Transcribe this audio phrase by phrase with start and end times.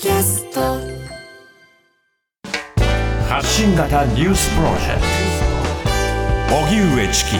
[0.00, 0.60] キャスト。
[3.28, 5.00] 発信型ニュースプロジェク
[6.48, 6.54] ト。
[6.54, 7.30] 荻上チキ。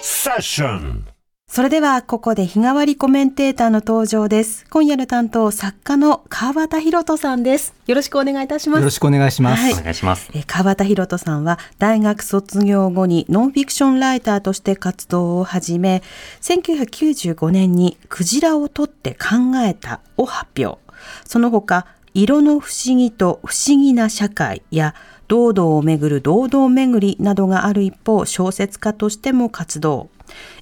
[0.00, 1.04] セッション。
[1.52, 4.64] それではここで日替わりコメンテーターの登場です。
[4.70, 7.74] 今夜の担当作家の川端博人さんです。
[7.88, 8.78] よろしくお願いいたします。
[8.78, 9.60] よろしくお願いします。
[9.60, 10.30] はいお願いします。
[10.32, 16.04] えー川端博人さんは大学卒業後にノンフィクションライターとして活動を始め、
[16.40, 20.78] 1995年にクジラを取って考えたを発表。
[21.24, 24.94] その他、色の不思議と不思議な社会や
[25.30, 30.10] 堂々をめぐる堂々巡りなどがある一方、小説家としても活動。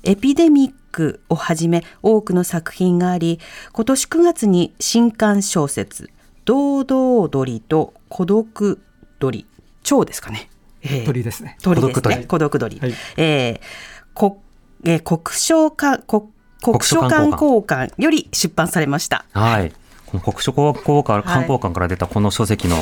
[0.03, 3.41] エピデミックをはじめ多くの作品があり、
[3.73, 6.11] 今年9月に新刊小説、
[6.45, 8.79] 堂々鳥と孤独
[9.19, 9.47] 鳥、
[9.83, 10.51] 蝶ですかね。
[10.83, 11.57] えー鳥ですね。
[11.63, 11.95] 鳥ですね。
[11.95, 12.79] 孤独鳥孤独鳥。
[12.79, 13.67] はいえー
[14.13, 14.43] こ
[14.85, 16.25] えー国書館国
[16.63, 19.25] 国書館交換より出版されました。
[19.33, 19.73] はい。
[20.05, 22.77] この国書交換はい観光館から出たこの書籍の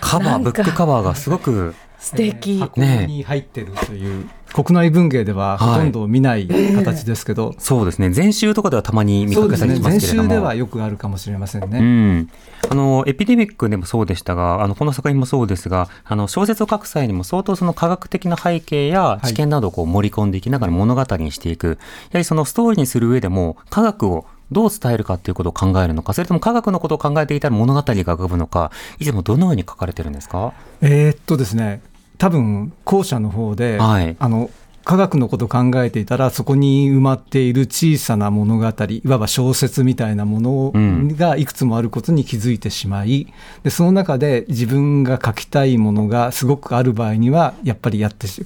[0.00, 2.58] カバー、ブックカバーがすごく、素敵。
[2.58, 8.10] 箱に入ってるという、国内文芸ではほとんど見ない形ですけど、そうですね。
[8.10, 10.28] 全集とかではたまに見かけたりしますけれども。
[10.28, 11.78] 週ではよくあるかもしれませんうね。
[11.78, 12.30] ん、
[12.68, 30.52] あのエピデミックでもそうでしたがあのこの作品もそうですがあの小説を書く際にも相当その科学的な背景やい知見などをこう盛り込んでいきながら物語にしていく、やはりそのストーリーにする上でも科学をどう伝えるかということを考えるのかそれとも科学のことを考えていたら物語が浮かぶのかいつもどのように書かれてるんですか？
[30.80, 31.82] えーっとですね、
[32.18, 34.16] 多分後者の方で、はい。
[34.18, 34.50] あの
[34.82, 41.16] 科学のことを考えていたら、そこに埋まっている小さな物語、いわば小説みたいなものうん。
[41.16, 48.42] がいくつもあることに気づいてしまい、でその中で自分が書きたいものがすごくある場合には、やっぱりやって書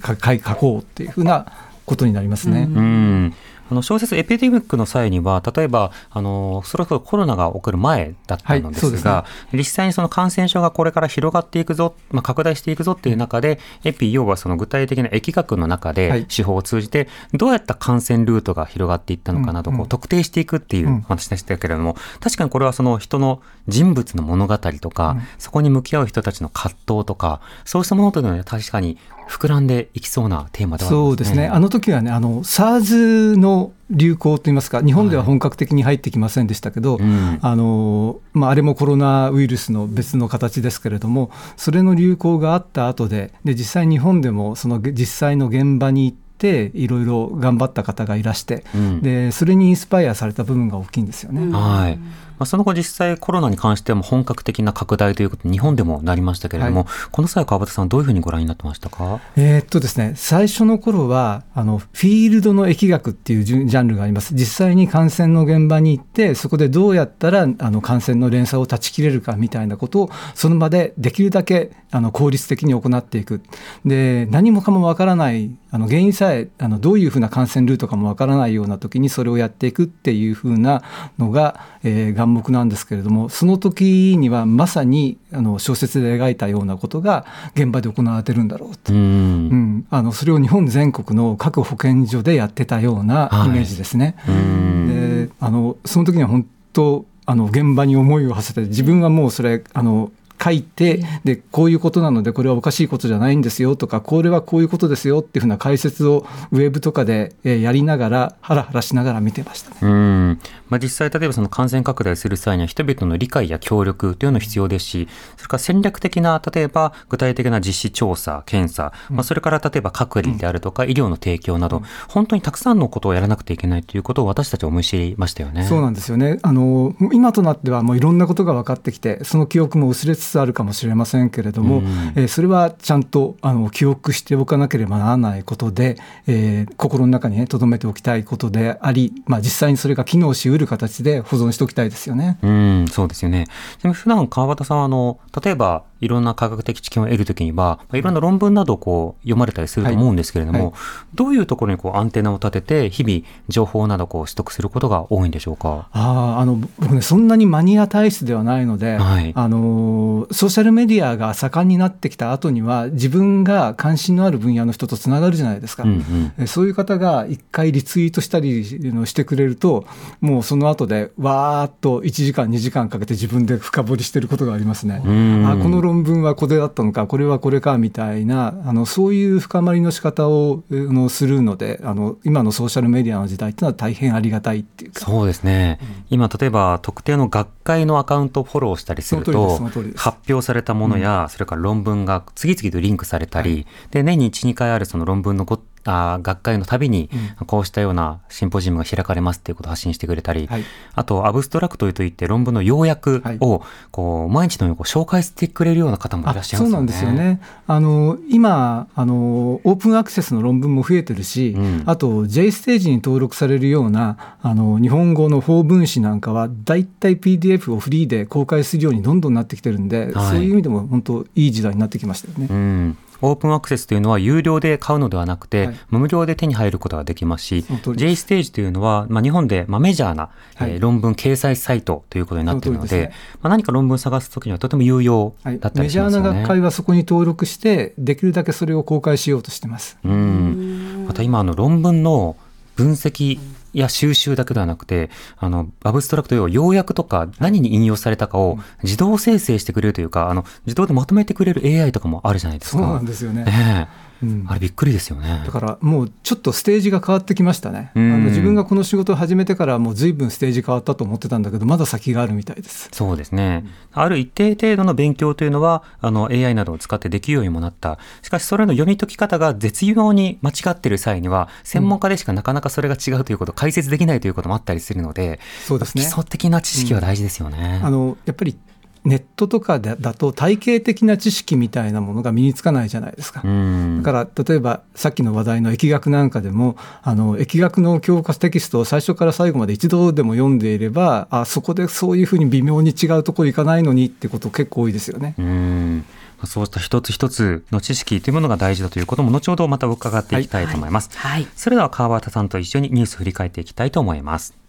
[0.55, 1.47] こうっていうふうな
[1.85, 2.67] ことになりますね。
[2.69, 3.33] うん
[3.69, 15.95] あの小説エピデミックの際には例えばあのそれこそコロナが起こる前だったのですが、はい実際にその感染症がこれから広がっていくぞ、まあ、拡大していくぞっていう中で、エピ要はその具体的な疫学の中はい。
[15.95, 19.81] で手法を通じてどうやった感染ルートが広がっていったのかなとこうん。
[19.81, 25.21] ううん特定していくっていう話でしたけれども、確かにこれはその人の人物の物語とか、うん。
[25.37, 28.97] そこに向き合う人たちの葛藤とかそうしたものというのは確かに
[29.29, 31.09] 膨らんでいきそうなテーマではありますね。
[31.09, 51.51] そうですね、あの時はね、あの SARS の流行といいますか、日本では本格的に入ってきませんでしたけど、うんあのまあ、あれもコロナウイルスの別の形ですけれども、それの流行があった後で、で実際、日本でもその実際の現場に行って、いろいろ頑張った方がいらして、うんで、それにインスパイアされた部分が大きいんですよね。
[51.51, 51.99] はい。
[52.37, 59.19] まあ、その後実際コロナに関しても本格的な拡大ということに日本でもなりましたけれども、はこの際川端さんどういうふうにご覧になってましたか？
[59.35, 64.33] えーっとですね、最初の頃はあのフィールドの疫学っていうジャンルがあります。
[64.33, 73.41] 実際に感染の現場に行って、そこでどうやったらあの感染の連鎖を断ち切れるかみたいなことを、その場でできるだけあの効率的に行っていく。
[73.85, 80.83] で、何もかもわからない、あの原因さえあのどういうふうな感染ルートかもわからないような時にそれをやっていくっていうふうな
[81.17, 87.25] のが、えー眼目なんですけれども、その時にはまさにあの小説で描いたようなことが
[87.55, 88.93] 現場で行われてるんだろうと。
[88.93, 94.15] うんうん、あのそれを日本全国の各保健所でやってたようなイメージですね。
[94.27, 100.11] うんであのその時には本当あの現場に思いを馳せて自分はもうそれあの
[100.45, 109.71] 書いてでこういうことなのでこれはおかしいことじゃないんですよとかこれはこういうことですよっていうふうな解説をウェブとかでえーやりながらハラハラしながら見てました。
[109.71, 109.77] ね。
[109.81, 110.39] うん。
[110.69, 115.07] まあ、実際、例えばその感染拡大する際には人々の理解や協力というのも必要ですし、
[115.37, 125.63] それから戦略的な、例えば具体的な実施調査、検査、まあ、それから例えば隔離であるとか、医療の提供など、本当にたくさんのことをやらなくてはいけないということを私たちは思い知りましたよね。
[125.63, 126.39] そうなんですよね。
[126.43, 131.85] あの今となってはもういろんなことが分かってきてその記憶も薄れつつあるかもしれませんけれども、うん
[132.15, 135.97] えーそれはちゃんとあの記憶しておかなければならないことで、
[136.27, 142.37] えー心の中にね留めておきたいことであり、まあ、実際にそれが機能しうる形で保存しておきたいですよね。
[142.41, 143.47] うん、そうですよね。
[143.93, 150.73] 普段川端さんはあの、例えばいろんな科学的知見を得るときには、まあいろんな論文などをこう読まれたりすると思うんですけれども、はいは
[151.13, 155.87] どういうところにこうアンテナを立てて、日々情報などをこう取得することが多いんでしょうか？
[155.91, 165.83] あーあの僕ねそんなにマニア体質ではないので、はいあのソーシャルメディアが盛んになってきた後には自分が関心のある分野の人とつながるじゃないですか。
[165.83, 166.33] うんうん。
[166.39, 169.85] えそういう方が一回リツイートしたりのしてくれると、
[170.21, 175.01] もうその後でわーっと1時間、2時間かけて自分で深掘りしてることがありますね。
[175.05, 184.99] うんあこの論文はこれだったのかこれはこれかみたいなあのそういう深まりの仕方をあのするのであの今のソーシャルメディアの時代っていうのは大変ありがたいっていうか。
[184.99, 185.79] そうですね、
[186.09, 189.59] 今例えば特定の学会のアカウントをフォローしたりすると
[189.95, 197.09] 発表されたものや、それから論文が次々とリンクされたり、で年に12回あるその論文のごあー学会のたびに、
[197.47, 200.63] こうしたようなシンポジウムが開かれますっていうことを発信してくれたり、はい
[200.95, 206.69] あとアブストラクトといって論文の要約をこう毎日のようにこう紹介してくれるような方もいらっしゃいますよね。
[206.69, 207.41] そうなんですよね。
[207.67, 222.47] あの今あのオープンアクセスの論文も増えてるし、うんあと J ステージに登録されるようなあの日本語の法文詞なんかはだいたい PDF をフリーで公開するようにどんどんなってきてるんで、はいそういう意味でも本当いい時代になってきましたよね。
[222.49, 222.97] うん、
[223.29, 225.75] オープンアクセスというのは有料で買うのではなくて、はい。
[225.89, 230.71] 無料で手に入ることができますし J ステージというのは、まあ、日本で、まあ、メジャーな、はい。
[230.71, 236.39] えー論文掲載サイトということになっているのでその通りですまあ、何か論文を探すときにはとても有用はいだったメジャーりしますよね。
[236.41, 239.97] な学会はそこに登録してできるだけそれを公開しようとしてます。
[240.03, 242.35] うん、また今あの論文の
[242.75, 243.39] 分析
[243.79, 252.77] や収集だけではなくてあのアブストラクト要は要約とか何に引用されたかを自動生成してくれるというかあの自動でまとめてくれる AI とかもあるじゃないですか。
[252.79, 253.43] そうなんですよね。
[253.45, 255.43] ねえうんあれびっくりですよね。
[255.45, 257.91] だからもうちょっとステージが変わってきましたね。
[257.95, 262.89] あうんの自分がこの仕事を始めてからもう随分ステージ変わったと思ってたんだけどまだ先があるみたいです。
[262.91, 263.65] そうですね。
[263.93, 267.97] ある一定程度の勉強というのは、あの AI などを使ってできるようにもなった。
[268.21, 277.81] しかし、それの読み解き方が絶妙に間違っている際には、専門家でしかなかなかそれが違うということ、解説できないということもあったりするので、そうですね基礎的な知識は大事ですよね。
[277.83, 278.57] あのやっぱり
[279.05, 283.41] ネットとかだだと体系的な知識みたいなものが身につかないじゃないですか。
[283.43, 284.01] うん。
[284.03, 295.35] だから例えばさっきの話題の疫学なんかでもあの疫学の教科テキストを最初から最後まで一度でも読んでいればあそこでそういうふうに微妙に違うところ行かないのにってこと結構多いですよね。
[295.37, 296.05] うん。
[296.43, 301.09] そうした一つ一つの知識というものが大事だということも、後ほどまた伺っていきたいと思います。
[301.15, 301.47] はい。
[301.55, 304.64] それでは川端さんと一緒にニュース振り返っていきたいと思います。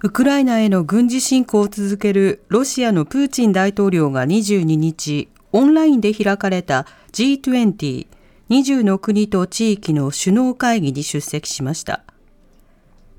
[0.00, 8.06] ウクライナへの軍事侵攻を続けるロシアのプーチン大統領が22日、オンラインで開かれた G20、
[8.48, 12.04] 20の国と地域の首脳会議に出席しました。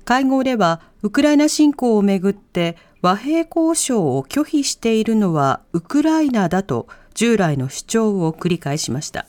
[0.06, 9.26] 会合では、ウクライナ侵攻をめぐって和平交渉を拒否しているのはウクライナだと従来の主張を繰り返しました。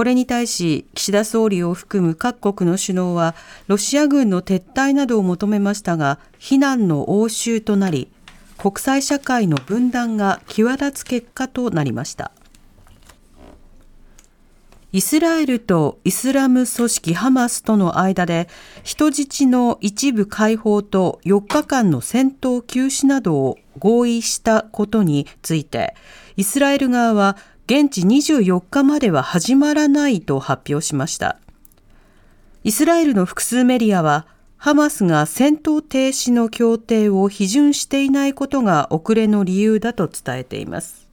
[0.00, 3.34] これに対し岸田総理を含む各国の首脳は
[3.66, 8.10] ロシア軍の撤退などを求めましたが非難の応酬となり
[8.56, 12.32] 国際社会の分断が際立つ結果となりました。
[14.92, 18.48] イスラエルとイスラム組織ハマスとの間で
[18.82, 25.94] 人質の一部解放と4日間の戦闘休止などを合意したことについて
[26.36, 27.36] イスラエル側は
[27.70, 31.38] 現地24日までは始まらないと発表しました。
[32.64, 34.26] イスラエルの複数メディアは、
[34.56, 41.06] ハマスが戦闘停止の協定を批准していないことが遅れの理由だと伝えています。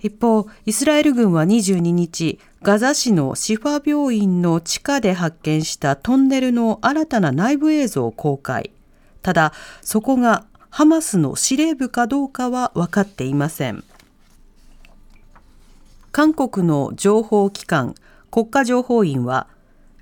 [0.00, 8.70] 一方、イスラエル軍は22日、ガザ市のシファ病院の地下で発見したトンネルの新たな内部映像を公開。
[9.22, 13.82] ただ、そこがハマスの司令部かどうかは分かっていません。
[16.18, 17.94] 韓国の情報機関
[18.32, 19.46] 国家情報院は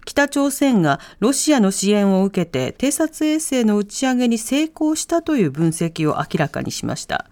[0.07, 7.27] 北朝鮮がロシアの支援を受けて偵察衛星の打ち上げに成功したという分析を明らかにしました。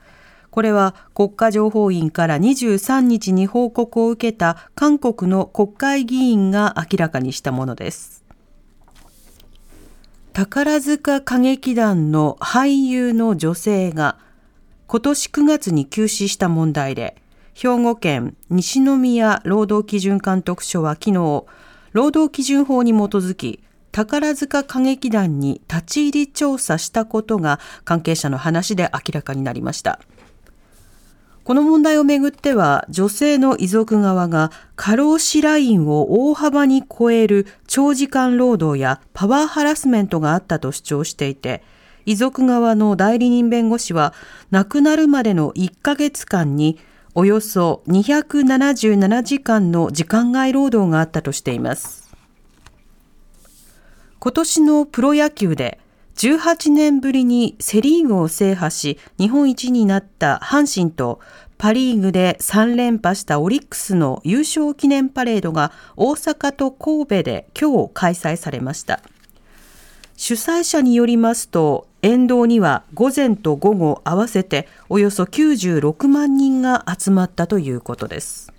[0.50, 8.22] これは国家情報院から23日に報告を受けた韓国の国会議員が明らかにしたものです。
[10.34, 14.18] 宝塚歌劇団の俳優の女性が
[14.88, 17.16] 今年9月に急死した問題で、
[17.54, 21.44] 兵庫県西宮労働基準監督署は昨日、
[21.92, 30.00] 労働基準法に基づき、宝塚歌劇団に立ち入り調査したことが関係者の話で明らかになりました。
[31.44, 41.62] この問題をめぐっては、女性の遺族側が過労死ラインを大幅に超える長時間労働やパワーハラスメントがあったと主張していて、
[42.04, 44.12] 遺族側の代理人弁護士は、
[44.50, 46.80] 亡くなるまでの1ヶ月間に
[47.16, 52.12] およそ277時間の時間外労働があったとしています。
[54.18, 55.78] 今年のプロ野球で
[56.16, 61.20] 18年ぶりにセリーグを制覇し日本一になった阪神と
[61.56, 69.00] パリーグで3連覇したオリックスの優勝記念パレードが大阪と神戸で今日開催されました。
[70.16, 78.52] 主催者によりますと沿道には午前と午後合わせておよそ96万人が集まったということです。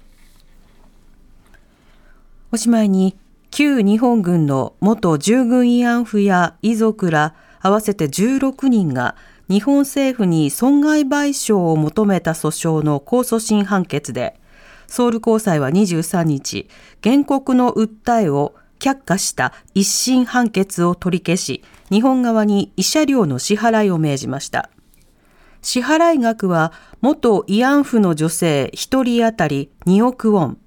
[2.51, 3.15] おしまいに
[3.51, 9.15] 旧日本軍の元従軍慰安婦や遺族ら合わせて16人が
[9.47, 14.39] 日本政府に損害賠償を求めた訴訟の控訴審判決で
[14.87, 16.67] ソウル高裁は23日
[17.03, 24.69] 原告の訴えを却下した一審判決を取り消し日本側に慰謝料の支払いを命じました
[25.61, 30.57] 支払い額は元慰安婦の女性1人当たり2億ウォン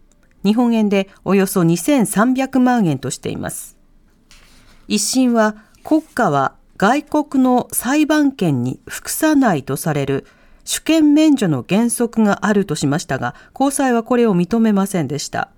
[0.44, 3.76] 日本円でおよそ2300万円としています。
[4.86, 10.26] 一審は国家は外国の裁判権に服さないとされる
[10.64, 15.50] 主権免除の原則があるとしましたが、高裁はこれを認めませんでした。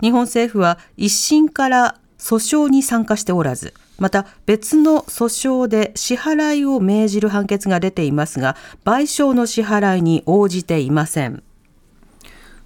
[0.00, 11.42] 日本政府は一審から訴訟に参加しておらず、また別の訴訟で支払いを命じる判決が出ていますが、賠償の支払いに応じていません。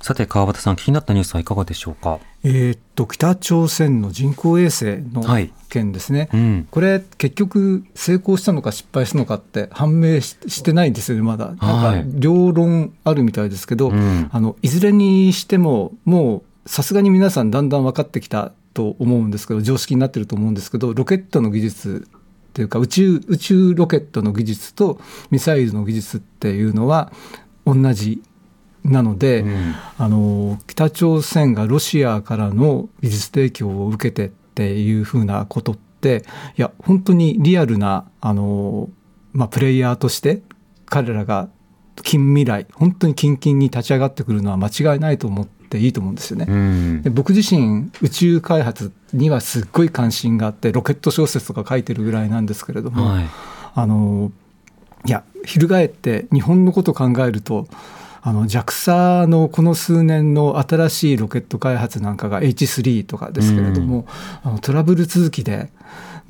[0.01, 2.19] さて川端さん気になったニュースはいかがでしょうか？
[2.43, 5.53] えーっと北朝鮮の人工衛星のはい。
[5.69, 6.69] 件ですね、うん。
[6.71, 14.29] これ結局成功したのか失敗したのかって判明ししてないんですよねまだ、はいなんか両論あるみたいですけど、うん。
[14.31, 25.01] あのいずれにしてももうさすがに皆さんだんだん分かってきたと思うんですけど常識になってると思うんですけどロケットの技術っていうか宇宙宇宙ロケットの技術と
[25.31, 27.13] ミサイルの技術っていうのは
[27.67, 28.23] 同じ
[28.85, 29.75] なので、うん。
[29.97, 36.25] あの北朝鮮がロシアからの技術提供を受けてっていうふうなことって
[36.57, 38.91] いや本当にリアルなあの、
[39.33, 40.43] まあ、プレイヤーとして
[40.87, 41.49] 彼らが
[42.03, 46.47] 近未来本当に近々に立ち上がってくるのは間違いないと思っていいと思うんですよね。
[46.49, 47.03] うん。
[47.03, 53.25] で僕自身宇宙開発にはすっごい関心があってロケット小説とか書いてるぐらいなんですけれども、はい。
[53.75, 54.31] あの
[55.07, 57.67] いや翻って日本のことを考えると
[58.21, 64.07] あの JAXA のこの数年の新しいロケット開発なんかが H3 とかですけれども、
[64.45, 65.73] あのトラブル続きで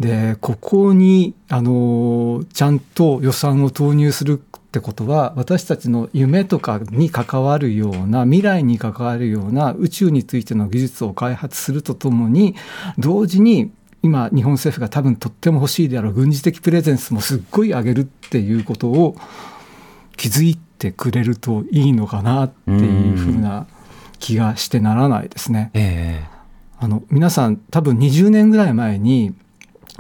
[0.01, 12.57] でここにあのちゃんと予算を投入するってことは私たちの夢とかに関わるような未来に関わるような宇宙についての技術を開発するとともに
[12.97, 13.71] 同時に
[14.03, 19.15] 今日本政府が多分とっても欲しいであろう軍事的プレゼンスもすっごい上げるっていうことを
[20.17, 23.67] 気づいてくれるといいのかなっていうふうな
[24.21, 25.71] 気がしてならないですね。
[25.75, 26.25] え
[26.79, 29.35] あの皆さん多分20年ぐらい前に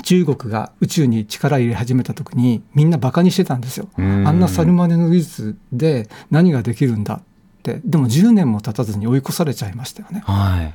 [0.02, 3.88] 中国が宇宙に力入れ始めた時にみんなバカにしてたんですよ。
[3.98, 4.26] うん。
[4.26, 7.22] あんなサルマネの技術で何ができるんだっ
[7.62, 7.80] て。
[7.84, 10.24] でも10年も経たずに追い越されちゃいましたよね。
[10.26, 10.30] え。
[10.30, 10.74] はい。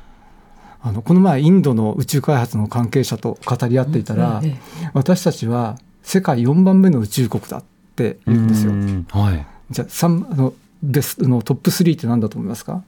[0.82, 4.56] あのこの前インドの宇宙開発の関係者と語り合っていたら、え
[4.94, 7.64] 私たちは世界4番目の宇宙国だっ
[7.96, 8.72] て言うんですよ。
[8.72, 8.76] う。
[8.76, 9.08] ん。
[9.10, 9.46] はい。
[9.72, 12.84] じゃあ三あのベストのトップ3って何だと思いますか、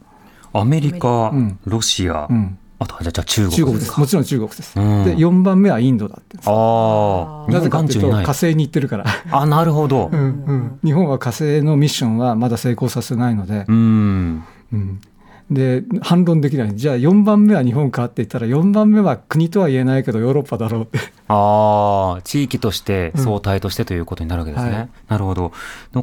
[0.53, 1.59] アメリカ、うん。
[1.65, 4.00] ロシア、うん、あとじゃあ中国中国でです。
[4.00, 5.03] もちろん中国です、うん。
[5.03, 10.09] で4番目はインドだってああなぜかっていうと火星に行ってるから、あなるほど。
[10.12, 10.79] うんうん。
[10.83, 14.43] 日本は火星のミッションはまだ成功させないので、うん。
[14.74, 15.01] うん
[15.49, 20.99] で反論できないじゃあ4番目は日本かって言ったら4番目は国とは言えないけどヨーロッパだろうって
[21.31, 24.71] ああ、地域として、相対としてということになるわけですね。
[24.71, 25.53] はいなるほど。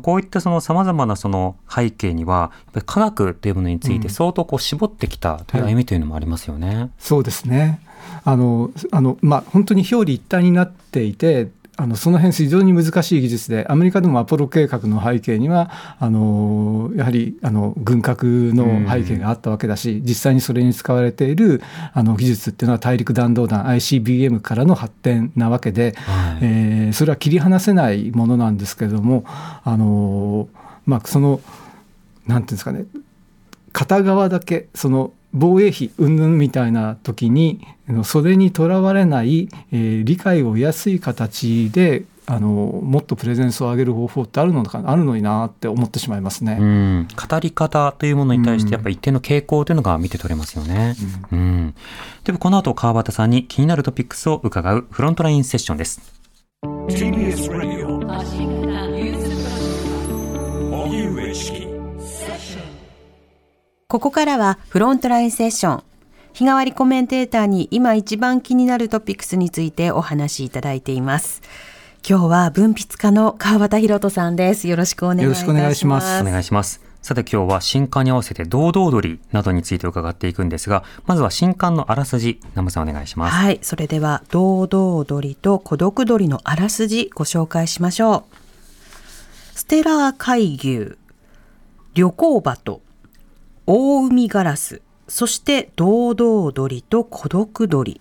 [0.00, 6.90] こういったその様々なその背景には、やっぱり科学というものについてうん相当こう絞ってきたという歩みというのもありますよね。
[6.98, 7.80] そうですね。
[8.24, 11.48] あの、あの、まあ、本当に表裏一体になっていて、
[11.78, 26.38] あのその辺非常に難しい技術でアメリカでもアポロ計画の背景にはあのやはりあの軍核の背景があったわけだし、実際にそれに使われているあの技術っていうのは大陸弾道弾 ICBM からの発展なわけで、はい。
[26.42, 30.48] えーそれは切り離せないものなんですけれどもあの
[30.84, 31.40] まあその
[32.26, 32.84] なんていうんですかね
[33.72, 46.58] 片側だけその防衛費云々みたいな時にあのそれにとらわれない、えー理解を得やすい形であのもっとプレゼンスを上げる方法ってあるのかあるのになって思ってしまいますね。
[46.60, 50.96] うん、語り方というものに対してやっぱり一定の傾向というのが見て取れますよね。
[51.30, 51.74] うん。
[52.24, 56.00] ではこの後川端さんに気になるトピックスを伺うフロントラインセッションです。
[56.88, 57.96] TBS Radio
[60.72, 61.65] 荻上チキ
[63.88, 65.84] ここからはフロントラインセッション。
[66.32, 71.40] 日替わりコメンテーターに今一番気になるトピックスについてお話しいただいています。
[72.04, 74.66] 今日は文筆家の川端博人さんです。
[74.66, 75.26] よろしくお願いします。
[75.26, 76.80] よろしくお願いしますお願いします。
[77.00, 83.36] さて今日は新刊に合わせて堂々鳥などについて伺っていくんですが、まずは新刊のあらすじ、ナムさんお願いします。
[83.36, 83.60] はい。
[83.62, 88.24] それでは、堂々鳥と孤独鳥のあらすじご紹介しましょ
[89.54, 89.56] う。
[89.56, 90.98] ステラー海牛、
[91.94, 92.82] 旅行バト、
[93.68, 98.00] 大海ガラス、そして堂々鳥と孤独鳥。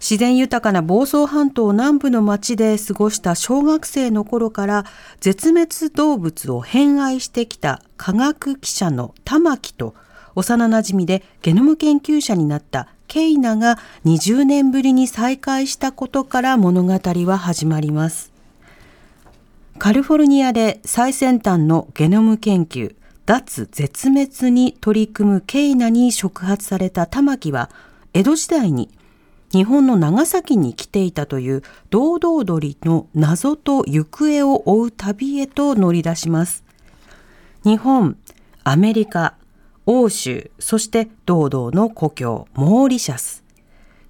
[0.00, 4.84] 自然豊かな房総半島南部の町で過ごした小学生の頃から
[5.20, 9.94] 絶滅動物を偏愛してきた科学記者の玉木と
[10.34, 18.32] 幼馴染でゲノム研究者になったケイナが20年ぶりに再会したことから物語は始まります。
[19.78, 27.70] カリフォルニアで最先端のゲノム研究、脱絶滅に取り組むケイナに触発された玉木は、
[28.12, 28.90] 江戸時代に
[29.50, 36.64] 日本の長崎に来ていたという堂々鳥の謎と行方を追う旅へと乗り出します。
[37.64, 38.18] 日本、
[38.62, 39.34] アメリカ、
[39.86, 43.44] 欧州、そして堂々の故郷、モーリシャス。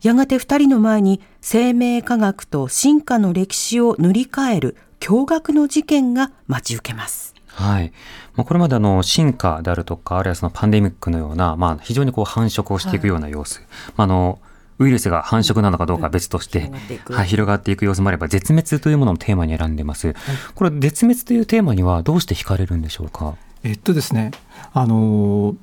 [0.02, 7.34] やがて二人の前に生命科学と進化の歴史を塗り替える驚愕の事件が待ち受けます。
[7.54, 7.92] はい。
[8.37, 13.61] まあ、これまであの進化であるとか、あるいはそのパンデミックのような、まあ、非常にこう繁殖をしていくような様子。
[13.96, 14.38] まあ、あの、
[14.78, 17.12] ウイルスが繁殖なのかどうかは別として、広がっていく。
[17.12, 20.14] はい、広がっていく様子もあれば、絶滅というものをテーマに選んでます。
[20.54, 23.37] これ、絶滅というテーマにはどうして惹かれるんでしょうか？
[23.62, 24.32] えっとですね、
[24.73, 25.56] あのー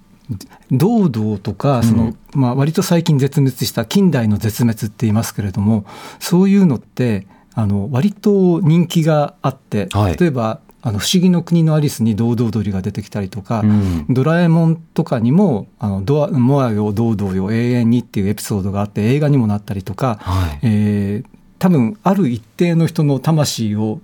[0.71, 5.83] 堂々とかその、まあ、割と最近絶滅した近代の絶滅って言いますけれども
[6.19, 10.15] そういうのってあの割と人気があって、はい。
[10.15, 20.59] 例えばあの不思議の国のアリスに堂々鳥が出てきたりとか、うんドラえもんとかにもあのドア「モアよ堂々よ永遠に」っていうエピソードがあって映画にもなったりとか、はい。
[20.63, 24.01] えー多分ある一定の人の魂を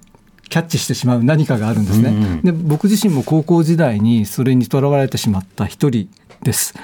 [0.48, 2.10] キャッチしてしまう何かがあるんですね。
[2.12, 6.08] うんうんで僕自身も高校時代にそれにとらわれてしまった一人
[6.44, 6.76] です。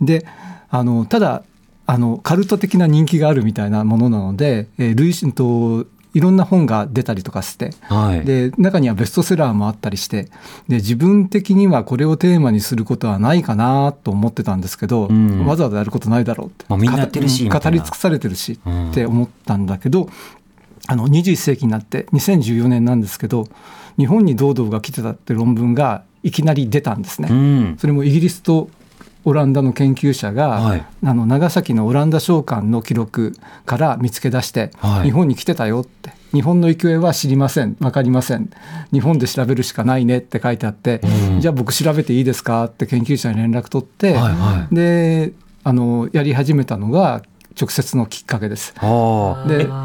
[0.00, 0.24] で
[0.70, 1.42] あのただ
[1.84, 8.24] あのカルト的な人気があるみたいなものなので、えー類似といろんな本が出たりとかして、はい。
[8.24, 10.24] で中にはベストセラーもあったりして
[10.68, 18.58] で自分的にはこれをテーマにすることはないかなと思ってたんですけど、うんわざわざやることないだろうって、まあみんなやってるし語り尽くされてるし
[18.90, 20.08] って思ったんだけど、
[20.86, 23.46] あの21世紀になって2014年なんですけど
[23.96, 27.28] 日本に堂々が来てたって論文がいきなり出たんですね。
[27.30, 27.76] うん。
[27.78, 28.68] それもイギリスと
[29.24, 30.86] オランダの研究者が、はい。
[31.04, 33.34] あの長崎のオランダ商館の記録
[33.66, 35.04] から見つけ出して、はい。
[35.04, 36.12] 日本に来てたよって。
[36.32, 37.74] 日本の行方は知りません。
[37.80, 38.50] 分かりません。
[38.92, 41.00] 日本で調べるしかないねって書いてあって、
[41.32, 41.40] うん。
[41.40, 44.74] じゃあ僕調べていいですかって研究者に連絡取って、はいはい。
[44.74, 47.22] であのやり始めたのが
[47.60, 48.74] 直接のきっかけです。
[48.74, 48.80] で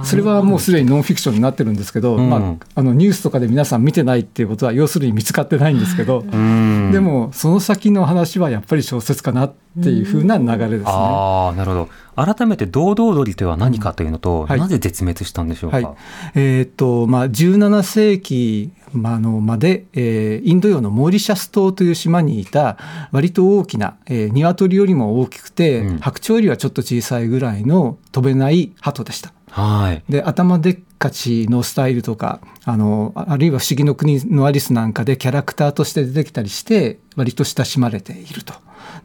[0.04, 6.92] それはもうすでにノンフィクションになってるんですけど、うんまあ、あのニュースとかで皆さん見てないっていうことは要するに見つかってないんですけど、うん。
[6.92, 10.84] でもその先の話はやっぱり小説かなっていうふうな流れですね。
[10.86, 11.90] ああ、なるほど。
[12.16, 15.78] 改めて堂々鳥とは何かというのと、うんはいなぜ絶滅したんでしょうか？
[15.78, 15.88] はい
[16.36, 22.78] えーっとまあ、17世紀まあのまで、えーインド洋のモーリシャス島という島にいた
[23.12, 29.34] 割と大きな、えー、鶏よりも大きくて、うん白鳥よりはちょっと小さいぐらいの飛べない鳩でした。
[29.56, 30.04] はい。
[30.10, 38.54] で頭でっかちのスタイルとかあのあるいは「不思議の国のアリス」なんかでキャラクターとして出てきたりして割と親しまれていると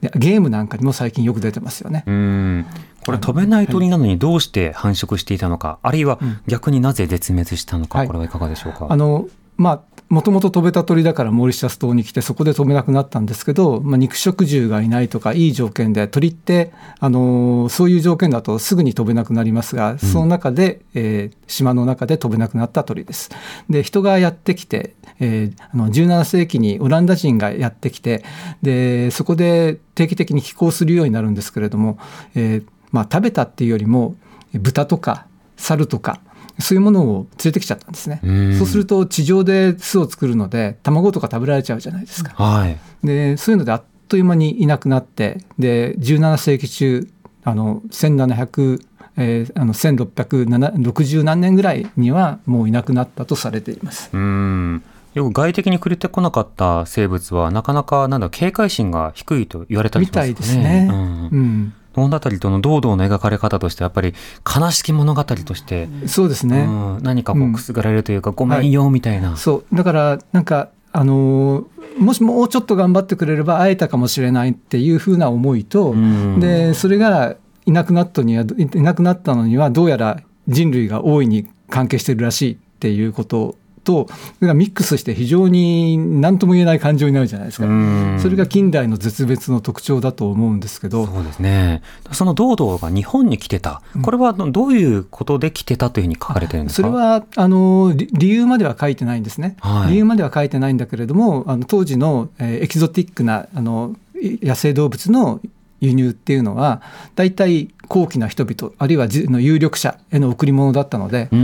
[0.01, 2.03] でゲームなんかにも最近よく出てますよね。
[2.07, 2.67] うん。
[3.07, 8.89] これ飛べない鳥なのにどうして繁殖していたのか、あるいは逆になぜ絶滅したのか、はいこれはいかがでしょうか？
[8.91, 23.31] あのまあもともと飛べた鳥だからモーリシャス島に来てそこで飛べなくなったんですけど、まあ、肉食獣がいないとかいい条件で鳥ってあのそういう条件だとすぐに飛べなくなりますが、その中で、えー島の中で飛べなくなった鳥です。
[23.69, 28.25] で人がやってきて、えーあの17世紀にオランダ人がやってきて
[28.63, 31.99] でそこで定期的に寄港するようになるんですけれども、
[32.35, 34.17] えーまあ、食べたっていうよりも
[34.55, 36.21] 豚とか猿とか
[36.61, 38.21] そういうものを連れてきちゃったんですね。
[38.23, 42.33] うんそうすると地上で巣を作るので卵とか食べられちゃうじゃないですか。
[42.43, 42.79] はい。
[43.05, 47.09] でそういうのであっという間にいなくなってで17世紀中
[47.45, 48.83] あの1700、
[49.17, 54.11] えーあの1660何年ぐらいにはもういなくなったとされています。
[54.13, 54.83] うん。
[55.15, 60.39] よく外敵に触れてこなかった生物は、なかなか、なんだ、警戒心が低いと言われたりしますよね。
[60.39, 67.53] みたいですねうんうん物語との堂々の描かれ方として、やっぱり悲しき物語として、そうですね、うん、何かこううん。
[67.53, 69.37] くすぐられるというか、ごめんよ、みたいな。
[69.37, 69.77] そう。
[69.77, 76.41] だからなんかあのーもしもうちょっと頑張ってくれれば会えたかもしれないっていうふうな思いと、うん。
[76.41, 77.37] でそれが
[77.67, 84.09] いなくなったにはいいなくなったのにはどうやら人類が大いに関係してるらしいっていうことと
[84.41, 87.67] ミックスして非常に何とも言えない感情になるじゃないですか。
[87.67, 91.83] うんそれが近代の絶滅の特徴だと思うんですけど、そうですね。
[92.13, 93.83] その堂々が日本に来てた。
[94.03, 96.89] これはどういうことで来てたというふうに書かれてるんですか？
[96.89, 105.41] それはあの理理由までは書いてないんですね、はい理由までは書いてないんだけれども、あの当時の、えーエキゾティックなあのい野生動物の
[105.81, 106.83] 輸入っていうのは、
[107.15, 111.41] 大体高貴な人々、あるいはじの有力者への贈り物だったので、あの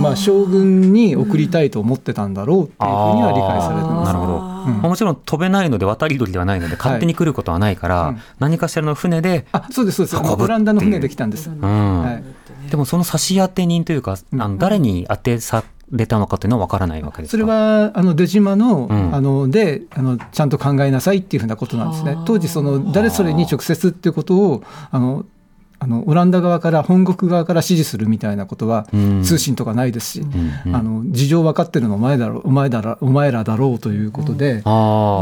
[0.00, 4.06] まあ、将軍に送りたいと思ってたんだろうっていうふうには理解されてます。
[4.06, 4.40] なるほど、うん。
[4.40, 8.20] まあもちろん飛べないので渡り鳥ではないので勝手に来ることはないから、うん。
[8.38, 10.44] 何かしらの船で、あそうです、そうです、あの運ぶっていう。
[10.46, 11.50] オランダの船で来たんです。
[11.50, 12.02] うん。
[12.02, 12.22] はい。
[12.70, 14.40] でもその差し当て人というか、うん。
[14.40, 17.30] あの誰に当てされたのかというのは分からないわけですか？
[17.32, 19.14] それはあの出島の,、うん。
[19.14, 22.14] あのであのちゃんと考えなさいっていうふうなことなんですね。
[22.14, 22.24] はあ。
[22.26, 25.24] 当時その誰それに直接っていうことをあの
[25.80, 29.22] あのオランダ側から本国側から指示するみたいなことはうん。
[29.22, 30.76] 通信とかないですし、うんうん。
[30.76, 34.62] あの事情分かってるのお前だろお前だらお前らだろうということで。
[34.64, 34.70] あ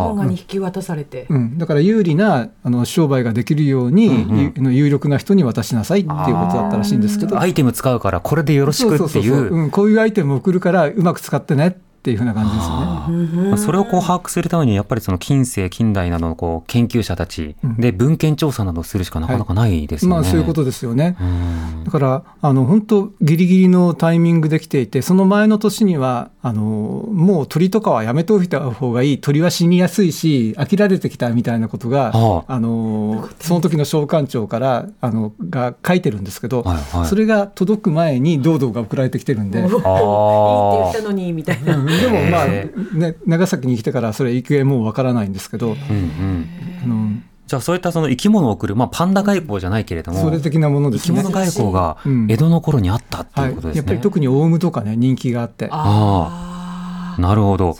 [0.08, 7.38] 本がに引き渡されて、うん、だから有利なあの商売ができるように、うんゆあの有力な人に渡しなさいっていうことだったらしいんですけど。
[7.38, 9.48] あアイテム使うからこれでよろしくってそうそういそうそう。
[9.48, 13.56] うん、こういうアイテムを送るからうまく使ってねっていうふうな感じですよね。
[13.56, 20.14] それをこう把握するためにやっぱりその近世近代などのこう研究者たちうんで文献調査などをするしかなかなかないですよね。
[20.16, 21.16] まあそういうことですよね。
[21.20, 39.60] うんだからあの本当ギリギリのタイミングで来ていてその前の年にはあのもう鳥とかはやめておいた方がいい鳥は死にやすいし飽きられてきたみたいなことが、はあのその時の召喚長からあのが書いてるんですけど、はいはいそれが届く前に堂々が送られてきてるんで。
[39.60, 41.76] いいって言ったのにみたいな。
[42.06, 46.48] うんでもまあ、へね、長崎に来てからそれ行方もうわからないんですけど、うんうん。
[46.84, 47.10] あの
[47.46, 51.16] じゃあそういったその生き物を送る、まあ、パンダ外交じゃないけれどもそれ的なものですね。
[51.16, 51.34] 生き物。
[51.34, 52.26] 外交がうん。
[52.30, 53.78] 江戸の頃にあったってはいいうことですね。
[53.78, 55.68] やっぱり特にオウムとかね人気があって。
[55.70, 57.76] あなるほど。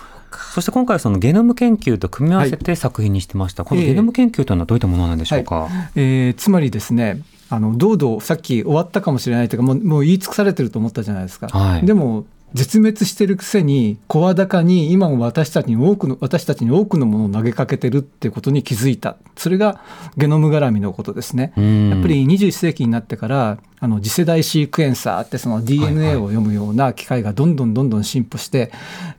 [0.54, 3.64] そして今回はそのゲノム研究と組み合わせて作品にしてました。
[3.64, 5.68] このゲノム研究というのはどういったものなんでしょうか？
[5.94, 11.86] えーつまりですねあの堂々さっき終わったかもしれないというかもうもう言い尽くされてると思ったじゃないですか、はい。
[11.86, 19.16] でも絶滅してるくせに声高に今も私たちに多くの私たちに多くのものを投げかけてるってことに気づいた。
[19.36, 19.80] それが
[20.16, 21.90] ゲノム絡みのことですね、うん。
[21.90, 28.72] やっぱり21世紀になってからあの次世代シークエンサーってその DNA を読むような機械がどんどんどんどん進歩して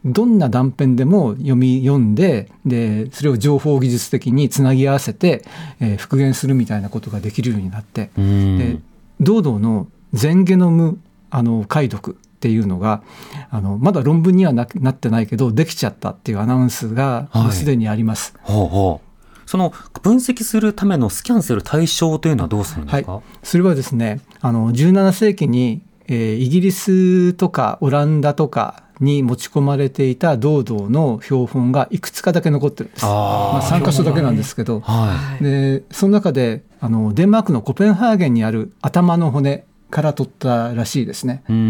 [0.04, 5.46] どんな断片でも読み読んででそれを情報技術的につなぎ合わせて、
[5.80, 8.58] えー復元するみたいなことができるようになってうん。
[8.58, 8.80] で
[9.22, 13.04] 堂々の全ゲノムあの解読っていうのが
[13.52, 18.34] あのまだ論文にはななってないけどできちゃったっていうアナウンスがはいもうすでにあります。
[18.42, 19.10] ほうほう。
[19.46, 23.22] その分析するためのスキャンする対象というのはどうするんですか？
[23.44, 33.06] それはですねあの17世紀に、えーイギリスとかオランダとかに持ち込まれていた堂々の標本がいくつかだけ残ってるんです。
[33.06, 33.12] あー
[33.54, 41.44] まあ、3箇所だけなんですけど、はでその中であのデンマークのコペンハーゲンにある頭の骨から取ったらしいですね。
[41.50, 41.52] い。
[41.52, 41.62] うんう。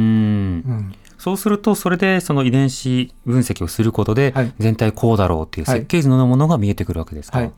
[0.72, 7.40] んそうすると、それでその遺伝子分析をすることではい、全体こうだろうっていうはい設計図のようなものが見えてくるわけですか？
[7.40, 7.52] はい、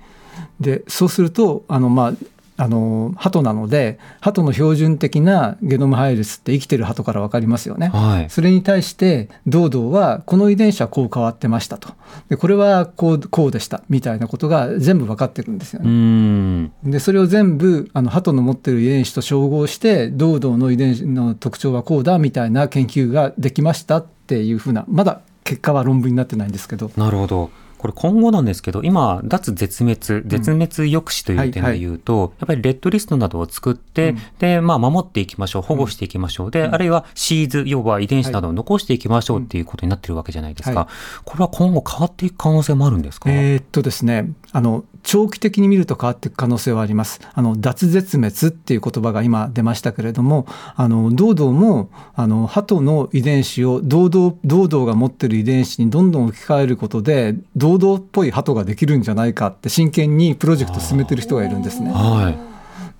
[0.59, 2.13] でそうするとあの、まあ、
[2.61, 7.87] あの鳩なので鳩の標準的なゲノム配列って生きてる鳩から分かりますよね。
[7.87, 8.29] はい。
[8.29, 11.89] それに対して堂々はこの遺伝子はこう変わってましたと
[12.29, 15.91] でこれはこうこうでしたみたいなことが全部分かってるんですようね。
[15.91, 16.71] ん。
[16.83, 26.91] でそれを全部あの鳩の持ってる遺伝子と照合して堂々の遺伝子の特徴はこうだみたいな研究ができましたっていうふうなまだ結果は論文になってないんですけど。
[26.95, 27.49] なるほど。
[27.81, 34.17] これ今後なんですけど、今、脱絶滅、絶滅抑止という点で言うと、やっぱりレッドリストなどを作って、うん。
[34.37, 36.51] で、まあ、守っていきましょう、保護していきましょう。
[36.51, 40.81] で、あるいはシーズ、要は遺伝子などを残していきましょうっていうことになってるわけじゃないですか。
[40.81, 40.87] は
[41.25, 47.21] これは今後変わっていく可能性もあるんですか、えーっとですねあの長期的に見ると変わっていく可能性はあります。
[47.33, 61.91] あの脱絶滅っていう言葉が今出ましたけれどもあの堂々もあの鳩の遺伝子を堂々堂々が持ってる遺伝子にどんどん置き換えることで堂々っぽい鳩ができるんじゃないかって真剣にプロジェクト進めてる人がいるんですね。
[61.91, 62.51] はい。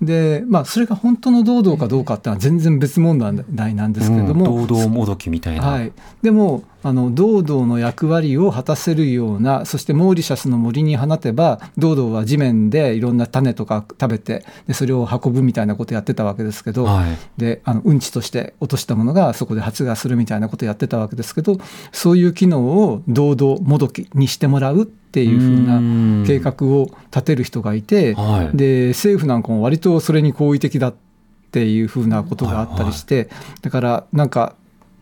[0.04, 5.62] でまあそれが本当の堂々かどうかってのは全然別問題なんですけれども、うん堂々もどきみたいな。
[5.62, 17.18] はい、でもあの堂々の役割を果たせるようなそしてモーリシャスの森に放てば堂々は地面でいろんな種とか食べてでそれを運ぶみたいなことやってたわけですけど、はい。
[17.36, 21.58] であのうんちとして落としたものがそこで発芽するみたいなことやってたわけですけど
[21.92, 28.56] そういう機能を堂々もどきにしてもらうっていうふうな計画を立てる人がいて、はい。
[28.56, 30.94] で政府なんかも割とそれに好意的だっ
[31.52, 33.28] ていうふうなことがあったりして、
[33.60, 34.56] だからなんか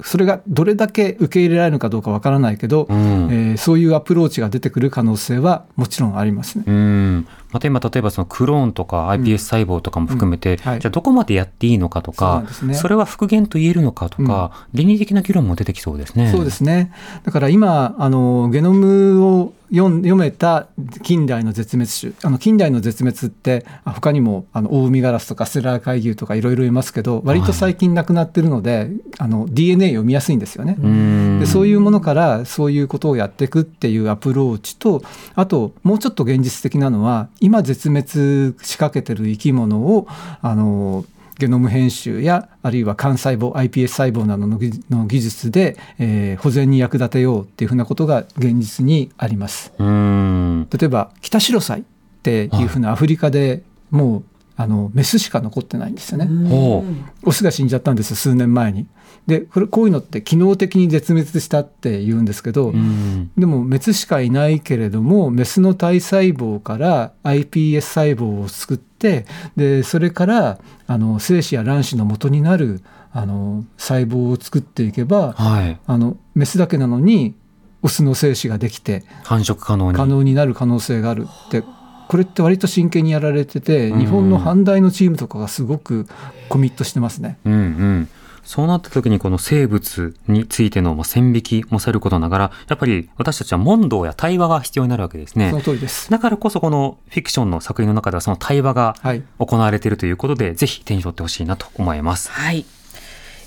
[0.04, 2.96] それがどれだけ受け入れられるのかどうかわからないけど、うん
[3.30, 6.64] えーそういうアプローチが出てくる可能性はもちろんありますね。
[6.66, 16.30] うんまた今例えばそのクローンとか iPS 細胞とかも含めて、うんはいじゃあどこまでやっていいのかとそうなかんですねそれは復元と言えるのかとか、倫理的な議論も出てきそうですね。
[16.30, 16.92] そうですね。
[17.24, 20.68] だから今、あの、ゲノムを読めた
[21.02, 22.12] 近代の絶滅種。
[22.22, 30.76] あの、近代の絶滅って、あ他にも、あの、オウミガラスとかステラー海牛とかいろいろいますけど、割と最近亡くなってるので、あの、DNA 読みやすいんですよね。
[30.78, 35.02] うんでそういうものからそういうことをやっていくっていうアプローチと
[35.34, 40.06] あともうちょっと現実的なのは今絶滅しかけてる生き物を
[40.42, 41.04] あの
[41.38, 49.72] ゲノム編集やあるいは幹細胞 iPS 細胞などの技の技術で、えー保全に役立てようっていうふうなことが現実にあります。
[49.78, 51.82] うん例えば北シロサイっ
[52.22, 54.24] ていうふうなアフリカでもう
[54.60, 56.26] あのメスしか残ってないんですよね。
[56.50, 56.84] ほ
[57.22, 58.86] オスが死んじゃったんですよ数年前に。
[59.26, 63.30] でこれこういうのって機能的に絶滅したって言うんですけど、ううん。
[63.38, 69.24] でもメスしかいないけれどもメスの体細胞から iPS 細胞を作って
[69.56, 72.82] でそれからあの精子や卵子の元になる
[73.14, 75.80] あの細胞を作っていけばはい。
[75.86, 77.34] あのメスだけなのに
[77.80, 79.96] オスの精子ができて繁殖可能に。
[79.96, 81.64] 可能になる可能性があるって
[82.10, 86.08] これって割と真剣にやられててうん日本の阪大のチームとかがすごく
[86.48, 87.38] コミットしてますね。
[87.44, 88.08] うんうん
[88.42, 96.10] そうなった時にこの生物についてのまあ線引きもさることながらやっぱり私たちは問答や対話が必要になるわけですねその通りです。
[96.10, 99.22] だからこそこのフィクションの作品の中ではその対話がはい。
[99.38, 102.28] 行われているということで、ぜひ手に取ってほしいなと思います。
[102.32, 102.64] はい。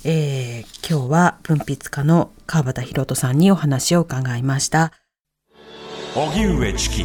[0.04, 4.92] えー今日は文筆家の川端博人さんにお話を伺いました。
[6.14, 7.04] 荻上チキ